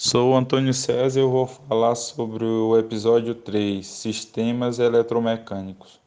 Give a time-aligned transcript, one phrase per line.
[0.00, 5.98] Sou Antônio César e eu vou falar sobre o episódio 3, Sistemas Eletromecânicos.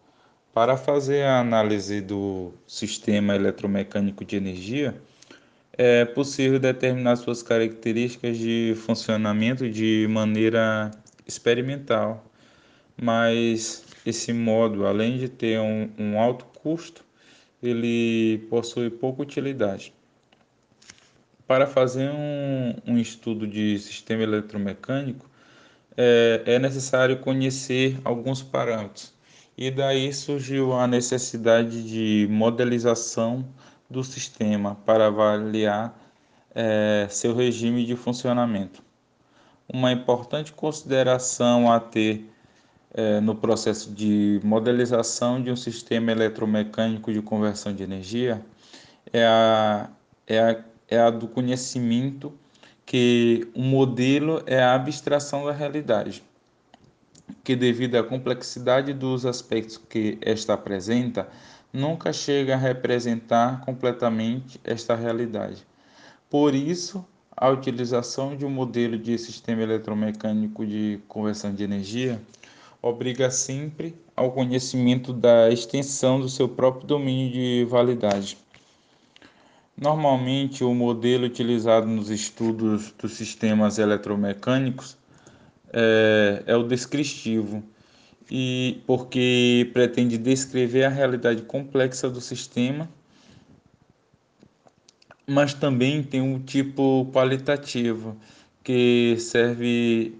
[0.53, 4.95] Para fazer a análise do sistema eletromecânico de energia,
[5.73, 10.89] é possível determinar suas características de funcionamento de maneira
[11.27, 12.25] experimental,
[12.95, 17.03] mas esse modo, além de ter um, um alto custo,
[17.61, 19.93] ele possui pouca utilidade.
[21.51, 25.29] Para fazer um, um estudo de sistema eletromecânico,
[25.97, 29.13] é, é necessário conhecer alguns parâmetros.
[29.57, 33.45] E daí surgiu a necessidade de modelização
[33.89, 35.93] do sistema para avaliar
[36.55, 38.81] é, seu regime de funcionamento.
[39.67, 42.31] Uma importante consideração a ter
[42.93, 48.41] é, no processo de modelização de um sistema eletromecânico de conversão de energia
[49.11, 49.89] é a,
[50.25, 52.31] é a é a do conhecimento,
[52.85, 56.21] que o modelo é a abstração da realidade,
[57.43, 61.29] que devido à complexidade dos aspectos que esta apresenta,
[61.71, 65.65] nunca chega a representar completamente esta realidade.
[66.29, 72.21] Por isso, a utilização de um modelo de sistema eletromecânico de conversão de energia
[72.81, 78.37] obriga sempre ao conhecimento da extensão do seu próprio domínio de validade.
[79.81, 84.95] Normalmente, o modelo utilizado nos estudos dos sistemas eletromecânicos
[85.73, 87.63] é, é o descritivo,
[88.29, 92.87] e porque pretende descrever a realidade complexa do sistema,
[95.25, 98.15] mas também tem um tipo qualitativo
[98.63, 100.15] que serve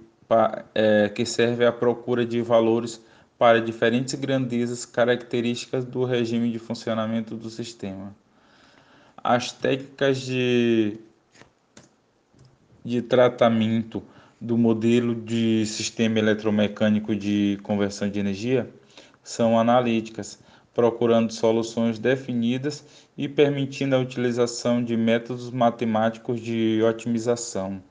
[0.73, 2.99] é, que serve à procura de valores
[3.37, 8.11] para diferentes grandezas características do regime de funcionamento do sistema
[9.23, 10.97] as técnicas de,
[12.83, 14.03] de tratamento
[14.39, 18.67] do modelo de sistema eletromecânico de conversão de energia
[19.23, 20.39] são analíticas,
[20.73, 22.83] procurando soluções definidas
[23.15, 27.81] e permitindo a utilização de métodos matemáticos de otimização.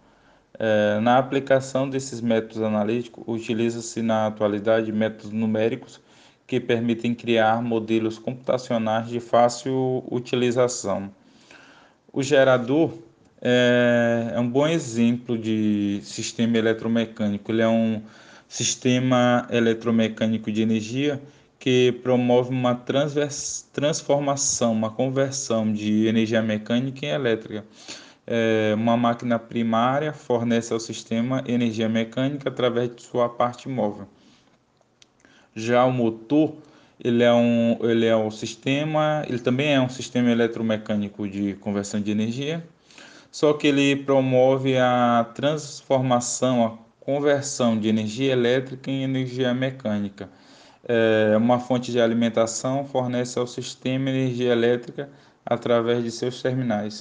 [0.58, 6.00] É, na aplicação desses métodos analíticos, utiliza-se na atualidade métodos numéricos
[6.46, 11.10] que permitem criar modelos computacionais de fácil utilização.
[12.12, 12.92] O gerador
[13.40, 17.50] é, é um bom exemplo de sistema eletromecânico.
[17.52, 18.02] Ele é um
[18.48, 21.22] sistema eletromecânico de energia
[21.58, 22.74] que promove uma
[23.72, 27.64] transformação, uma conversão de energia mecânica em elétrica.
[28.26, 34.08] É, uma máquina primária fornece ao sistema energia mecânica através de sua parte móvel.
[35.54, 36.54] Já o motor
[37.02, 42.00] ele é um, ele é um sistema, ele também é um sistema eletromecânico de conversão
[42.00, 42.64] de energia,
[43.30, 50.28] só que ele promove a transformação, a conversão de energia elétrica em energia mecânica.
[50.86, 55.08] É, uma fonte de alimentação fornece ao sistema energia elétrica
[55.44, 56.94] através de seus terminais.